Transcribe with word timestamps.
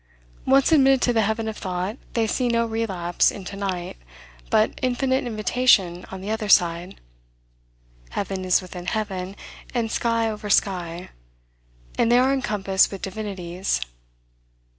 Once 0.47 0.71
admitted 0.71 0.99
to 0.99 1.13
the 1.13 1.21
heaven 1.21 1.47
of 1.47 1.55
thought, 1.55 1.95
they 2.13 2.25
see 2.25 2.47
no 2.47 2.65
relapse 2.65 3.29
into 3.29 3.55
night, 3.55 3.97
but 4.49 4.71
infinite 4.81 5.25
invitation 5.27 6.05
on 6.09 6.21
the 6.21 6.31
other 6.31 6.49
side. 6.49 6.99
Heaven 8.09 8.43
is 8.43 8.63
within 8.63 8.87
heaven, 8.87 9.35
and 9.75 9.91
sky 9.91 10.27
over 10.27 10.49
sky, 10.49 11.11
and 11.99 12.11
they 12.11 12.17
are 12.17 12.33
encompassed 12.33 12.91
with 12.91 13.03
divinities. 13.03 13.79